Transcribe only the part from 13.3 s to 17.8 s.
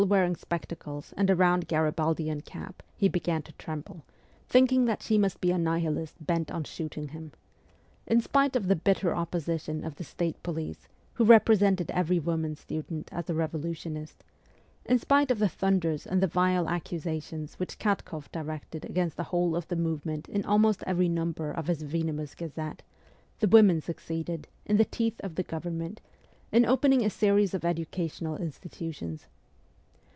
revolutionist; in spite of the thunders and the vile accusations which